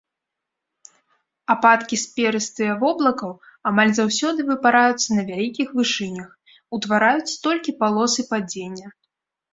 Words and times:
Ападкі 1.55 1.95
з 2.03 2.07
перыстыя 2.15 2.77
воблакаў 2.85 3.33
амаль 3.73 3.93
заўсёды 3.99 4.47
выпараюцца 4.49 5.09
на 5.19 5.23
вялікіх 5.31 5.67
вышынях, 5.81 6.29
утвараюць 6.79 7.39
толькі 7.49 7.79
палосы 7.85 8.21
падзення. 8.33 8.87